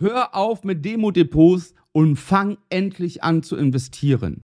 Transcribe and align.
Hör 0.00 0.36
auf 0.36 0.62
mit 0.62 0.84
Demo-Depots 0.84 1.74
und 1.90 2.14
fang 2.14 2.58
endlich 2.70 3.24
an 3.24 3.42
zu 3.42 3.56
investieren. 3.56 4.42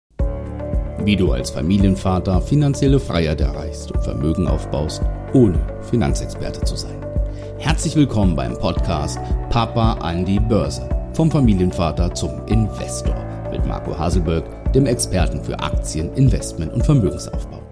Wie 1.05 1.15
du 1.15 1.31
als 1.31 1.51
Familienvater 1.51 2.41
finanzielle 2.41 2.99
Freiheit 2.99 3.39
erreichst 3.39 3.93
und 3.93 4.03
Vermögen 4.03 4.45
aufbaust, 4.45 5.01
ohne 5.33 5.57
Finanzexperte 5.89 6.65
zu 6.65 6.75
sein. 6.75 7.01
Herzlich 7.59 7.95
willkommen 7.95 8.35
beim 8.35 8.57
Podcast 8.59 9.19
Papa 9.49 9.93
an 9.99 10.25
die 10.25 10.41
Börse. 10.41 10.89
Vom 11.13 11.31
Familienvater 11.31 12.13
zum 12.13 12.45
Investor 12.47 13.15
mit 13.49 13.65
Marco 13.65 13.97
Haselberg, 13.97 14.73
dem 14.73 14.85
Experten 14.85 15.41
für 15.41 15.57
Aktien, 15.61 16.13
Investment 16.15 16.73
und 16.73 16.85
Vermögensaufbau. 16.85 17.63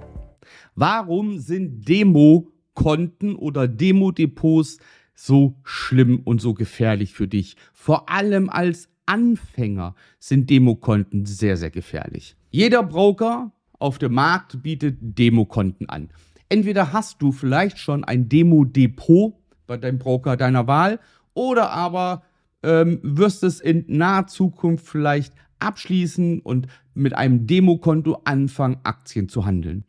Warum 0.76 1.40
sind 1.40 1.86
Demo-Konten 1.90 3.36
oder 3.36 3.68
Demo-Depots 3.68 4.78
so 5.16 5.56
schlimm 5.64 6.22
und 6.24 6.42
so 6.42 6.54
gefährlich 6.54 7.14
für 7.14 7.28
dich. 7.28 7.56
Vor 7.74 8.10
allem 8.10 8.50
als 8.50 8.90
Anfänger 9.06 9.96
sind 10.20 10.50
Demokonten 10.50 11.26
sehr, 11.26 11.58
sehr 11.58 11.72
gefährlich. 11.72 12.36
Jeder 12.52 12.84
Broker 12.84 13.52
auf 13.80 13.98
dem 13.98 14.14
Markt 14.14 14.62
bietet 14.64 14.98
Demokonten 15.02 15.90
an. 15.90 16.10
Entweder 16.50 16.94
hast 16.94 17.22
du 17.22 17.32
vielleicht 17.32 17.80
schon 17.80 18.04
ein 18.04 18.30
Demo-Depot 18.30 19.34
bei 19.68 19.78
deinem 19.78 20.00
Broker 20.00 20.38
deiner 20.38 20.68
Wahl 20.68 21.00
oder 21.34 21.72
aber 21.72 22.24
ähm, 22.64 23.00
wirst 23.04 23.44
es 23.44 23.60
in 23.60 23.86
naher 23.88 24.28
Zukunft 24.28 24.88
vielleicht 24.88 25.34
abschließen 25.60 26.42
und 26.42 26.68
mit 26.94 27.16
einem 27.16 27.48
Demokonto 27.48 28.22
anfangen, 28.26 28.78
Aktien 28.84 29.30
zu 29.30 29.46
handeln. 29.46 29.86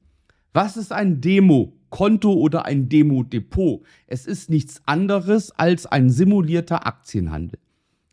Was 0.53 0.77
ist 0.77 0.93
ein 0.93 1.21
Demo? 1.21 1.75
Konto 1.91 2.33
oder 2.33 2.65
ein 2.65 2.89
Demo-Depot. 2.89 3.83
Es 4.07 4.27
ist 4.27 4.51
nichts 4.51 4.83
anderes 4.87 5.51
als 5.53 5.87
ein 5.87 6.11
simulierter 6.11 6.87
Aktienhandel. 6.87 7.59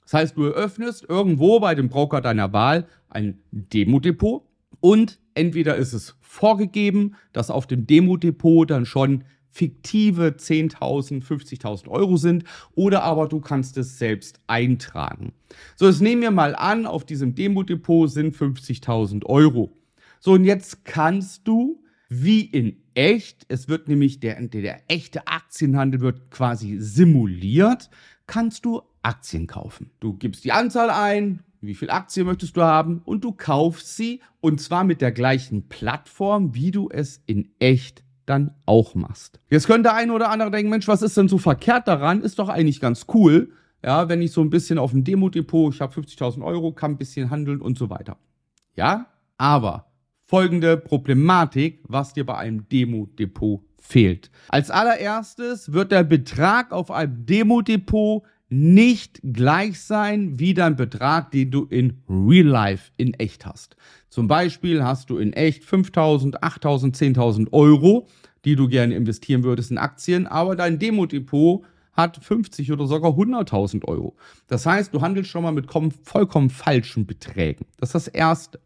Das 0.03 0.13
heißt, 0.13 0.37
du 0.37 0.43
eröffnest 0.43 1.05
irgendwo 1.07 1.59
bei 1.59 1.75
dem 1.75 1.89
Broker 1.89 2.21
deiner 2.21 2.53
Wahl 2.53 2.87
ein 3.09 3.39
Demo-Depot 3.51 4.43
und 4.79 5.19
entweder 5.33 5.75
ist 5.75 5.93
es 5.93 6.15
vorgegeben, 6.21 7.15
dass 7.31 7.49
auf 7.49 7.67
dem 7.67 7.87
Demo-Depot 7.87 8.69
dann 8.69 8.85
schon 8.85 9.23
fiktive 9.49 10.35
10.000, 10.37 11.23
50.000 11.23 11.87
Euro 11.87 12.17
sind 12.17 12.43
oder 12.73 13.03
aber 13.03 13.27
du 13.27 13.39
kannst 13.39 13.77
es 13.77 13.99
selbst 13.99 14.39
eintragen. 14.47 15.33
So, 15.75 15.85
jetzt 15.85 16.01
nehmen 16.01 16.23
wir 16.23 16.31
mal 16.31 16.55
an, 16.55 16.85
auf 16.87 17.05
diesem 17.05 17.35
Demo-Depot 17.35 18.09
sind 18.09 18.35
50.000 18.35 19.25
Euro. 19.25 19.71
So, 20.19 20.33
und 20.33 20.43
jetzt 20.43 20.85
kannst 20.85 21.47
du 21.47 21.82
wie 22.21 22.41
in 22.41 22.77
echt, 22.93 23.45
es 23.49 23.67
wird 23.67 23.87
nämlich 23.87 24.19
der, 24.19 24.41
der 24.41 24.81
echte 24.87 25.27
Aktienhandel 25.27 26.01
wird 26.01 26.31
quasi 26.31 26.77
simuliert, 26.79 27.89
kannst 28.27 28.65
du 28.65 28.81
Aktien 29.01 29.47
kaufen. 29.47 29.91
Du 29.99 30.13
gibst 30.13 30.43
die 30.43 30.51
Anzahl 30.51 30.89
ein, 30.89 31.43
wie 31.61 31.75
viel 31.75 31.89
Aktien 31.89 32.25
möchtest 32.25 32.57
du 32.57 32.61
haben 32.61 33.01
und 33.05 33.23
du 33.23 33.31
kaufst 33.31 33.95
sie 33.95 34.21
und 34.41 34.61
zwar 34.61 34.83
mit 34.83 35.01
der 35.01 35.11
gleichen 35.11 35.69
Plattform, 35.69 36.53
wie 36.53 36.71
du 36.71 36.89
es 36.89 37.21
in 37.25 37.49
echt 37.59 38.03
dann 38.25 38.51
auch 38.65 38.95
machst. 38.95 39.39
Jetzt 39.49 39.67
könnte 39.67 39.83
der 39.83 39.95
eine 39.95 40.13
oder 40.13 40.29
andere 40.29 40.51
denken, 40.51 40.69
Mensch, 40.69 40.87
was 40.87 41.01
ist 41.01 41.17
denn 41.17 41.27
so 41.27 41.37
verkehrt 41.37 41.87
daran? 41.87 42.21
Ist 42.21 42.39
doch 42.39 42.49
eigentlich 42.49 42.79
ganz 42.79 43.05
cool, 43.13 43.51
ja, 43.83 44.07
wenn 44.07 44.21
ich 44.21 44.31
so 44.31 44.41
ein 44.41 44.49
bisschen 44.49 44.77
auf 44.77 44.91
dem 44.91 45.03
Demo-Depot, 45.03 45.73
ich 45.73 45.81
habe 45.81 45.93
50.000 45.93 46.43
Euro, 46.43 46.71
kann 46.71 46.91
ein 46.91 46.97
bisschen 46.97 47.29
handeln 47.29 47.61
und 47.61 47.77
so 47.77 47.89
weiter. 47.89 48.17
Ja, 48.75 49.07
aber 49.37 49.92
folgende 50.33 50.77
Problematik, 50.77 51.83
was 51.87 52.13
dir 52.13 52.25
bei 52.25 52.35
einem 52.35 52.67
Demo-Depot 52.67 53.61
fehlt. 53.77 54.31
Als 54.47 54.71
allererstes 54.71 55.73
wird 55.73 55.91
der 55.91 56.03
Betrag 56.03 56.71
auf 56.71 56.89
einem 56.89 57.23
Demo-Depot 57.27 58.23
nicht 58.49 59.19
gleich 59.21 59.79
sein 59.79 60.39
wie 60.39 60.55
dein 60.55 60.75
Betrag, 60.75 61.29
den 61.29 61.51
du 61.51 61.65
in 61.65 62.01
Real 62.09 62.47
Life 62.47 62.91
in 62.97 63.13
echt 63.13 63.45
hast. 63.45 63.75
Zum 64.09 64.27
Beispiel 64.27 64.83
hast 64.83 65.11
du 65.11 65.19
in 65.19 65.33
echt 65.33 65.65
5.000, 65.65 66.39
8.000, 66.39 66.95
10.000 67.15 67.53
Euro, 67.53 68.07
die 68.43 68.55
du 68.55 68.67
gerne 68.67 68.95
investieren 68.95 69.43
würdest 69.43 69.69
in 69.69 69.77
Aktien, 69.77 70.25
aber 70.25 70.55
dein 70.55 70.79
Demo-Depot 70.79 71.63
hat 71.91 72.17
50 72.17 72.71
oder 72.71 72.87
sogar 72.87 73.11
100.000 73.11 73.85
Euro. 73.85 74.15
Das 74.47 74.65
heißt, 74.65 74.95
du 74.95 75.01
handelst 75.01 75.29
schon 75.29 75.43
mal 75.43 75.51
mit 75.51 75.67
vollkommen 76.03 76.49
falschen 76.49 77.05
Beträgen. 77.05 77.67
Das 77.77 77.89
ist 77.89 77.93
das 77.93 78.07
Erste. 78.07 78.59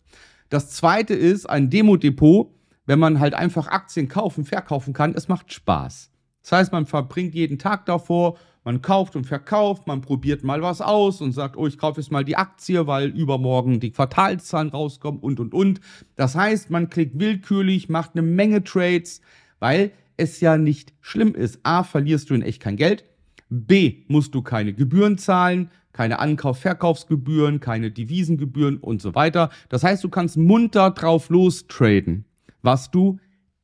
Das 0.50 0.72
zweite 0.72 1.13
ist 1.13 1.50
ein 1.50 1.69
Demo-Depot, 1.69 2.53
wenn 2.85 3.00
man 3.00 3.19
halt 3.19 3.34
einfach 3.34 3.68
Aktien 3.68 4.08
kaufen, 4.08 4.46
verkaufen 4.46 4.94
kann, 4.94 5.13
es 5.13 5.28
macht 5.28 5.52
Spaß. 5.52 6.09
Das 6.41 6.52
heißt, 6.53 6.72
man 6.72 6.85
verbringt 6.85 7.35
jeden 7.35 7.59
Tag 7.59 7.85
davor, 7.85 8.38
man 8.63 8.81
kauft 8.81 9.16
und 9.18 9.25
verkauft, 9.25 9.88
man 9.88 10.02
probiert 10.02 10.44
mal 10.44 10.62
was 10.62 10.81
aus 10.81 11.19
und 11.22 11.34
sagt, 11.34 11.57
oh, 11.57 11.68
ich 11.68 11.78
kaufe 11.78 12.00
jetzt 12.00 12.12
mal 12.12 12.24
die 12.24 12.38
Aktie, 12.38 12.88
weil 12.88 13.09
übermorgen 13.09 13.81
die 13.81 13.91
Quartalszahlen 13.91 14.69
rauskommen 14.69 15.19
und 15.19 15.40
und 15.40 15.53
und. 15.53 15.81
Das 16.16 16.36
heißt, 16.36 16.69
man 16.69 16.90
klickt 16.90 17.19
willkürlich, 17.19 17.90
macht 17.90 18.12
eine 18.13 18.22
Menge 18.22 18.63
Trades, 18.63 19.22
weil 19.59 19.91
es 20.16 20.40
ja 20.40 20.57
nicht 20.57 20.94
schlimm 21.02 21.36
ist. 21.36 21.59
A, 21.63 21.84
verlierst 21.84 22.30
du 22.30 22.34
in 22.34 22.41
echt 22.41 22.62
kein 22.62 22.78
Geld. 22.78 23.03
B, 23.50 24.03
musst 24.07 24.36
du 24.36 24.41
keine 24.41 24.74
Gebühren 24.74 25.18
zahlen 25.18 25.72
keine 25.97 26.19
Ankauf-Verkaufsgebühren, 26.19 27.59
keine 27.59 27.90
Devisengebühren 27.90 28.78
und 28.78 29.02
so 29.02 29.16
weiter. 29.16 29.50
Das 29.68 29.84
heißt, 29.84 30.03
du 30.03 30.09
kannst 30.09 30.38
munter 30.38 30.91
drauf 30.91 31.30
lostraden, 31.30 32.25
was 32.62 32.91
du 32.91 33.19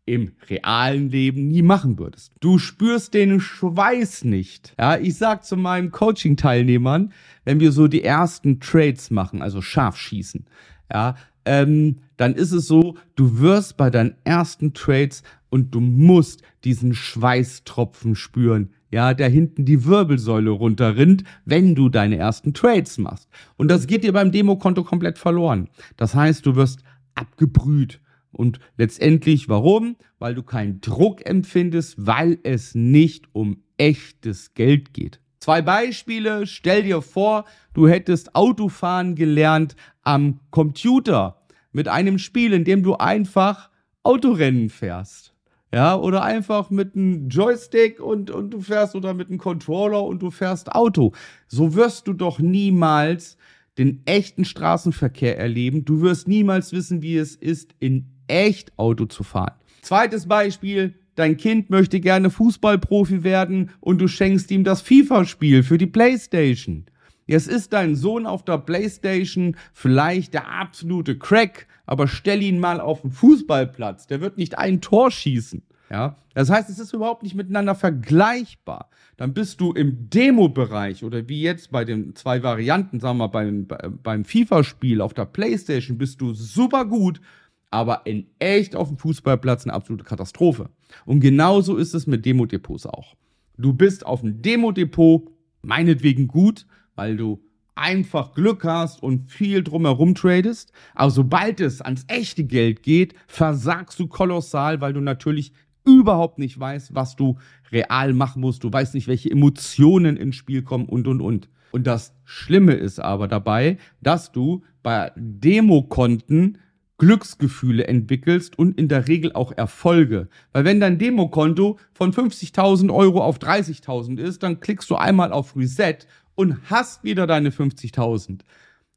im 0.06 0.32
realen 0.50 1.12
Leben 1.12 1.48
nie 1.48 1.62
machen 1.62 2.00
würdest. 2.00 2.34
Du 2.40 2.58
spürst 2.58 3.14
den 3.14 3.40
Schweiß 3.40 4.24
nicht. 4.24 4.74
Ja, 4.80 4.98
ich 4.98 5.16
sag 5.16 5.46
zu 5.46 5.56
meinen 5.56 5.92
Coaching-Teilnehmern, 5.92 7.14
wenn 7.46 7.60
wir 7.60 7.72
so 7.72 7.88
die 7.88 8.04
ersten 8.04 8.60
Trades 8.60 9.12
machen, 9.12 9.44
also 9.44 9.62
scharf 9.62 9.96
schießen, 9.96 10.48
ja, 10.92 11.16
ähm, 11.46 12.00
dann 12.18 12.36
ist 12.36 12.52
es 12.52 12.68
so, 12.68 12.96
du 13.16 13.40
wirst 13.40 13.78
bei 13.78 13.90
deinen 13.90 14.16
ersten 14.24 14.74
Trades 14.74 15.24
und 15.50 15.74
du 15.74 15.80
musst 15.80 16.42
diesen 16.64 16.94
Schweißtropfen 16.94 18.16
spüren 18.16 18.70
ja, 18.94 19.16
der 19.16 19.28
hinten 19.28 19.66
die 19.66 19.86
Wirbelsäule 19.86 20.52
runterrinnt, 20.52 21.24
wenn 21.46 21.74
du 21.74 21.90
deine 21.90 22.18
ersten 22.18 22.54
Trades 22.54 23.00
machst. 23.00 23.28
Und 23.58 23.70
das 23.70 23.88
geht 23.88 24.04
dir 24.04 24.14
beim 24.14 24.32
Demokonto 24.32 24.84
komplett 24.84 25.18
verloren. 25.18 25.68
Das 25.98 26.14
heißt, 26.14 26.46
du 26.46 26.56
wirst 26.56 26.84
abgebrüht. 27.16 28.02
Und 28.32 28.60
letztendlich, 28.78 29.50
warum? 29.50 29.96
Weil 30.20 30.36
du 30.36 30.44
keinen 30.44 30.80
Druck 30.80 31.26
empfindest, 31.26 32.06
weil 32.06 32.38
es 32.44 32.76
nicht 32.76 33.26
um 33.34 33.64
echtes 33.78 34.54
Geld 34.54 34.94
geht. 34.94 35.20
Zwei 35.44 35.62
Beispiele. 35.62 36.48
Stell 36.48 36.84
dir 36.84 37.02
vor, 37.02 37.44
du 37.74 37.86
hättest 37.90 38.34
Autofahren 38.34 39.14
gelernt 39.14 39.76
am 40.02 40.40
Computer 40.52 41.42
mit 41.74 41.90
einem 41.90 42.18
Spiel, 42.18 42.54
in 42.54 42.64
dem 42.64 42.82
du 42.82 42.96
einfach 42.96 43.70
Autorennen 44.04 44.70
fährst. 44.70 45.34
Ja, 45.74 45.98
oder 45.98 46.24
einfach 46.24 46.70
mit 46.70 46.96
einem 46.96 47.28
Joystick 47.28 48.00
und, 48.00 48.32
und 48.32 48.52
du 48.52 48.62
fährst 48.62 48.96
oder 48.96 49.14
mit 49.14 49.28
einem 49.28 49.38
Controller 49.38 50.06
und 50.06 50.22
du 50.22 50.32
fährst 50.32 50.72
Auto. 50.72 51.12
So 51.50 51.76
wirst 51.76 52.08
du 52.08 52.14
doch 52.14 52.40
niemals 52.40 53.36
den 53.78 54.02
echten 54.06 54.46
Straßenverkehr 54.46 55.38
erleben. 55.38 55.84
Du 55.84 56.00
wirst 56.00 56.26
niemals 56.26 56.72
wissen, 56.72 57.02
wie 57.02 57.18
es 57.18 57.36
ist, 57.36 57.76
in 57.82 58.08
echt 58.28 58.72
Auto 58.80 59.08
zu 59.08 59.24
fahren. 59.24 59.56
Zweites 59.82 60.26
Beispiel. 60.26 60.94
Dein 61.16 61.38
Kind 61.38 61.70
möchte 61.70 62.00
gerne 62.00 62.30
Fußballprofi 62.30 63.24
werden 63.24 63.72
und 63.80 64.00
du 64.00 64.08
schenkst 64.08 64.50
ihm 64.52 64.64
das 64.64 64.82
FIFA-Spiel 64.82 65.64
für 65.64 65.78
die 65.78 65.88
Playstation. 65.88 66.86
Jetzt 67.26 67.48
ist 67.48 67.72
dein 67.72 67.96
Sohn 67.96 68.26
auf 68.26 68.44
der 68.44 68.58
Playstation 68.58 69.56
vielleicht 69.74 70.34
der 70.34 70.50
absolute 70.50 71.18
Crack, 71.18 71.68
aber 71.86 72.08
stell 72.08 72.42
ihn 72.42 72.60
mal 72.60 72.82
auf 72.82 73.02
den 73.02 73.12
Fußballplatz, 73.12 74.08
der 74.08 74.22
wird 74.22 74.38
nicht 74.38 74.58
ein 74.58 74.82
Tor 74.82 75.12
schießen. 75.12 75.64
Ja, 75.90 76.18
das 76.34 76.50
heißt, 76.50 76.70
es 76.70 76.80
ist 76.80 76.94
überhaupt 76.94 77.22
nicht 77.22 77.36
miteinander 77.36 77.76
vergleichbar. 77.76 78.90
Dann 79.16 79.34
bist 79.34 79.62
du 79.62 79.74
im 79.74 80.10
Demo-Bereich 80.10 81.04
oder 81.04 81.30
wie 81.30 81.42
jetzt 81.42 81.72
bei 81.72 81.86
den 81.86 82.16
zwei 82.16 82.42
Varianten, 82.42 83.00
sagen 83.00 83.20
wir 83.20 83.30
beim, 83.30 83.68
beim 84.02 84.26
FIFA-Spiel 84.26 85.02
auf 85.02 85.14
der 85.14 85.26
Playstation 85.26 86.00
bist 86.00 86.20
du 86.20 86.34
super 86.34 86.86
gut, 86.86 87.22
aber 87.70 88.06
in 88.06 88.28
echt 88.40 88.76
auf 88.76 88.88
dem 88.88 88.98
Fußballplatz 88.98 89.66
eine 89.66 89.74
absolute 89.74 90.04
Katastrophe. 90.04 90.70
Und 91.06 91.20
genauso 91.20 91.78
ist 91.78 91.94
es 91.94 92.08
mit 92.08 92.26
Demo-Depots 92.26 92.86
auch. 92.86 93.16
Du 93.58 93.74
bist 93.74 94.06
auf 94.06 94.22
dem 94.22 94.42
Demo-Depot 94.42 95.30
meinetwegen 95.62 96.28
gut, 96.28 96.66
weil 96.96 97.18
du 97.18 97.42
einfach 97.76 98.34
Glück 98.34 98.64
hast 98.64 99.02
und 99.02 99.32
viel 99.32 99.64
drumherum 99.64 100.16
tradest. 100.16 100.72
Aber 100.96 101.12
sobald 101.12 101.60
es 101.60 101.82
ans 101.82 102.06
echte 102.08 102.44
Geld 102.44 102.84
geht, 102.84 103.16
versagst 103.28 104.00
du 104.00 104.08
kolossal, 104.08 104.82
weil 104.82 104.94
du 104.94 105.02
natürlich 105.02 105.54
überhaupt 105.86 106.40
nicht 106.40 106.60
weißt, 106.60 106.96
was 106.96 107.16
du 107.16 107.38
real 107.72 108.14
machen 108.14 108.42
musst. 108.42 108.64
Du 108.64 108.72
weißt 108.72 108.94
nicht, 108.94 109.08
welche 109.08 109.32
Emotionen 109.32 110.18
ins 110.18 110.36
Spiel 110.36 110.62
kommen 110.62 110.86
und, 110.86 111.08
und, 111.08 111.22
und. 111.22 111.50
Und 111.72 111.88
das 111.88 112.14
Schlimme 112.24 112.74
ist 112.74 113.00
aber 113.00 113.28
dabei, 113.28 113.78
dass 114.02 114.32
du 114.32 114.64
bei 114.84 115.12
Demokonten 115.16 116.60
Glücksgefühle 116.98 117.88
entwickelst 117.88 118.58
und 118.58 118.78
in 118.78 118.88
der 118.88 119.08
Regel 119.08 119.34
auch 119.34 119.52
Erfolge. 119.52 120.30
Weil 120.52 120.66
wenn 120.66 120.80
dein 120.80 121.00
Demokonto 121.00 121.80
von 121.94 122.14
50.000 122.14 122.94
Euro 122.94 123.22
auf 123.22 123.40
30.000 123.40 124.20
ist, 124.20 124.44
dann 124.44 124.60
klickst 124.60 124.90
du 124.90 124.96
einmal 124.96 125.32
auf 125.32 125.56
Reset 125.56 125.98
und 126.36 126.58
hast 126.70 127.04
wieder 127.04 127.28
deine 127.28 127.50
50.000. 127.50 128.42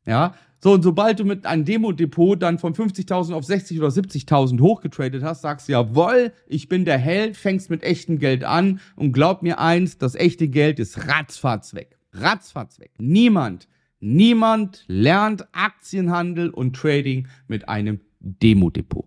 Ja, 0.07 0.35
so, 0.63 0.73
und 0.73 0.83
sobald 0.83 1.21
du 1.21 1.25
mit 1.25 1.47
einem 1.47 1.65
Demo-Depot 1.65 2.41
dann 2.41 2.59
von 2.59 2.75
50.000 2.75 3.35
auf 3.35 3.45
60 3.45 3.79
oder 3.79 3.89
70.000 3.89 4.61
hochgetradet 4.61 5.23
hast, 5.23 5.43
sagst 5.43 5.69
du, 5.69 5.73
jawoll, 5.73 6.33
ich 6.47 6.69
bin 6.69 6.85
der 6.85 6.99
Held, 6.99 7.37
fängst 7.37 7.69
mit 7.71 7.83
echtem 7.83 8.19
Geld 8.19 8.43
an 8.43 8.81
und 8.97 9.13
glaub 9.13 9.43
mir 9.43 9.59
eins, 9.61 9.99
das 9.99 10.15
echte 10.15 10.49
Geld 10.49 10.79
ist 10.79 11.07
ratzfatz 11.07 11.75
weg. 11.75 11.99
Ratzfatz 12.13 12.81
weg. 12.81 12.93
Niemand, 12.99 13.69
niemand 14.07 14.85
lernt 14.87 15.47
Aktienhandel 15.53 16.51
und 16.51 16.77
Trading 16.77 17.29
mit 17.49 17.69
einem 17.69 18.01
Demo-Depot. 18.21 19.05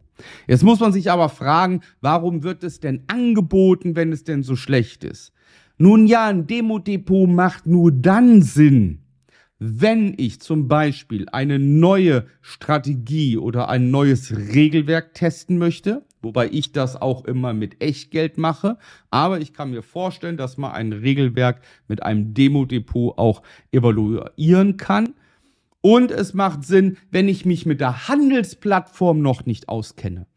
Jetzt 0.48 0.64
muss 0.64 0.80
man 0.80 0.92
sich 0.92 1.12
aber 1.12 1.30
fragen, 1.30 1.82
warum 2.02 2.44
wird 2.44 2.64
es 2.64 2.80
denn 2.80 3.04
angeboten, 3.08 3.96
wenn 3.96 4.12
es 4.12 4.24
denn 4.24 4.44
so 4.44 4.56
schlecht 4.56 5.04
ist? 5.04 5.32
Nun 5.78 6.08
ja, 6.08 6.28
ein 6.28 6.46
Demo-Depot 6.46 7.30
macht 7.30 7.66
nur 7.66 7.92
dann 7.92 8.42
Sinn, 8.42 9.00
wenn 9.60 10.14
ich 10.18 10.42
zum 10.42 10.68
Beispiel 10.68 11.28
eine 11.32 11.60
neue 11.60 12.26
Strategie 12.42 13.38
oder 13.38 13.70
ein 13.70 13.92
neues 13.92 14.36
Regelwerk 14.36 15.14
testen 15.14 15.58
möchte, 15.58 16.06
wobei 16.22 16.50
ich 16.50 16.72
das 16.72 16.96
auch 16.96 17.26
immer 17.26 17.54
mit 17.54 17.82
Echtgeld 17.82 18.38
mache, 18.38 18.78
aber 19.10 19.40
ich 19.40 19.54
kann 19.54 19.72
mir 19.72 19.82
vorstellen, 19.82 20.38
dass 20.38 20.58
man 20.58 20.72
ein 20.72 20.94
Regelwerk 20.94 21.62
mit 21.88 22.04
einem 22.04 22.34
Demo-Depot 22.34 23.18
auch 23.18 23.42
evaluieren 23.72 24.78
kann. 24.78 25.14
Und 25.82 26.12
es 26.12 26.34
macht 26.34 26.66
Sinn, 26.66 26.98
wenn 27.10 27.30
ich 27.30 27.46
mich 27.46 27.66
mit 27.66 27.80
der 27.80 28.08
Handelsplattform 28.08 29.22
noch 29.22 29.46
nicht 29.46 29.70
auskenne. 29.70 30.28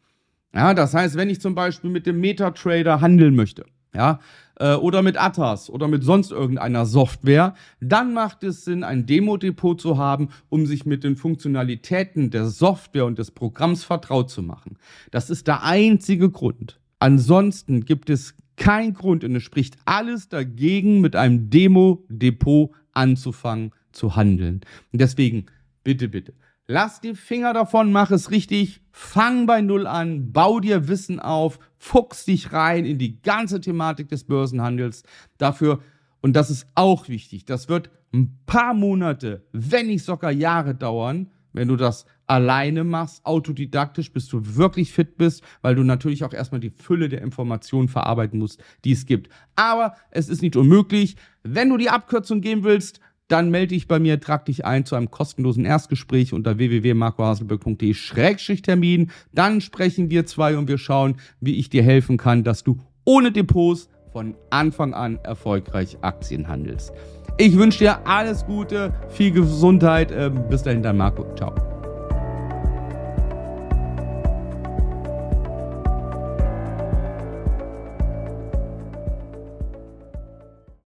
Ja, 0.53 0.73
das 0.73 0.93
heißt, 0.93 1.15
wenn 1.15 1.29
ich 1.29 1.41
zum 1.41 1.55
Beispiel 1.55 1.89
mit 1.89 2.05
dem 2.05 2.19
MetaTrader 2.19 3.01
handeln 3.01 3.35
möchte, 3.35 3.65
ja, 3.95 4.19
äh, 4.59 4.75
oder 4.75 5.01
mit 5.01 5.17
Atas 5.17 5.69
oder 5.69 5.87
mit 5.87 6.03
sonst 6.03 6.31
irgendeiner 6.31 6.85
Software, 6.85 7.55
dann 7.79 8.13
macht 8.13 8.43
es 8.43 8.65
Sinn, 8.65 8.83
ein 8.83 9.05
Demo-Depot 9.05 9.79
zu 9.79 9.97
haben, 9.97 10.29
um 10.49 10.65
sich 10.65 10.85
mit 10.85 11.03
den 11.03 11.15
Funktionalitäten 11.15 12.29
der 12.29 12.45
Software 12.45 13.05
und 13.05 13.19
des 13.19 13.31
Programms 13.31 13.83
vertraut 13.83 14.29
zu 14.29 14.41
machen. 14.41 14.77
Das 15.11 15.29
ist 15.29 15.47
der 15.47 15.63
einzige 15.63 16.29
Grund. 16.29 16.79
Ansonsten 16.99 17.85
gibt 17.85 18.09
es 18.09 18.35
keinen 18.55 18.93
Grund 18.93 19.23
und 19.23 19.35
es 19.35 19.43
spricht 19.43 19.77
alles 19.85 20.29
dagegen, 20.29 21.01
mit 21.01 21.15
einem 21.15 21.49
Demo-Depot 21.49 22.71
anzufangen 22.93 23.71
zu 23.91 24.15
handeln. 24.15 24.61
Und 24.91 25.01
deswegen, 25.01 25.47
bitte, 25.83 26.07
bitte, 26.07 26.33
Lass 26.67 27.01
die 27.01 27.13
Finger 27.13 27.51
davon, 27.51 27.91
mach 27.91 28.09
es 28.11 28.31
richtig, 28.31 28.81
fang 28.89 29.45
bei 29.45 29.59
Null 29.59 29.85
an, 29.85 30.31
bau 30.31 30.61
dir 30.61 30.87
Wissen 30.87 31.19
auf, 31.19 31.59
fuchs 31.77 32.23
dich 32.23 32.53
rein 32.53 32.85
in 32.85 32.97
die 32.97 33.21
ganze 33.21 33.59
Thematik 33.59 34.07
des 34.07 34.23
Börsenhandels. 34.23 35.03
Dafür, 35.37 35.81
und 36.21 36.37
das 36.37 36.49
ist 36.49 36.67
auch 36.73 37.09
wichtig, 37.09 37.43
das 37.43 37.67
wird 37.67 37.89
ein 38.13 38.39
paar 38.45 38.73
Monate, 38.73 39.45
wenn 39.51 39.87
nicht 39.87 40.05
sogar 40.05 40.31
Jahre 40.31 40.73
dauern, 40.73 41.31
wenn 41.51 41.67
du 41.67 41.75
das 41.75 42.05
alleine 42.27 42.85
machst, 42.85 43.25
autodidaktisch, 43.25 44.13
bis 44.13 44.29
du 44.29 44.55
wirklich 44.55 44.93
fit 44.93 45.17
bist, 45.17 45.43
weil 45.61 45.75
du 45.75 45.83
natürlich 45.83 46.23
auch 46.23 46.33
erstmal 46.33 46.61
die 46.61 46.69
Fülle 46.69 47.09
der 47.09 47.21
Informationen 47.21 47.89
verarbeiten 47.89 48.39
musst, 48.39 48.63
die 48.85 48.93
es 48.93 49.05
gibt. 49.05 49.29
Aber 49.57 49.95
es 50.11 50.29
ist 50.29 50.41
nicht 50.41 50.55
unmöglich. 50.55 51.17
Wenn 51.43 51.69
du 51.69 51.75
die 51.75 51.89
Abkürzung 51.89 52.39
gehen 52.39 52.63
willst, 52.63 53.01
dann 53.33 53.49
melde 53.49 53.69
dich 53.69 53.87
bei 53.87 53.97
mir, 53.97 54.21
trag 54.21 54.45
dich 54.45 54.63
ein 54.63 54.85
zu 54.85 54.95
einem 54.95 55.09
kostenlosen 55.09 55.65
Erstgespräch 55.65 56.33
unter 56.33 56.59
www.marcohaselberg.de-termin. 56.59 59.09
Dann 59.33 59.59
sprechen 59.59 60.11
wir 60.11 60.27
zwei 60.27 60.55
und 60.55 60.67
wir 60.67 60.77
schauen, 60.77 61.15
wie 61.41 61.55
ich 61.55 61.71
dir 61.71 61.81
helfen 61.81 62.17
kann, 62.17 62.43
dass 62.43 62.63
du 62.63 62.77
ohne 63.05 63.31
Depots 63.31 63.89
von 64.11 64.35
Anfang 64.51 64.93
an 64.93 65.17
erfolgreich 65.23 65.97
Aktien 66.01 66.47
handelst. 66.47 66.93
Ich 67.39 67.57
wünsche 67.57 67.79
dir 67.79 68.07
alles 68.07 68.45
Gute, 68.45 68.93
viel 69.09 69.31
Gesundheit. 69.31 70.13
Ähm, 70.15 70.43
bis 70.47 70.61
dahin, 70.61 70.83
dein 70.83 70.97
Marco. 70.97 71.25
Ciao. 71.35 71.72